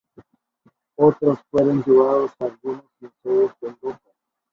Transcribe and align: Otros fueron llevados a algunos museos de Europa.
Otros 0.97 1.37
fueron 1.51 1.83
llevados 1.83 2.31
a 2.39 2.45
algunos 2.45 2.85
museos 2.99 3.53
de 3.61 3.67
Europa. 3.67 4.09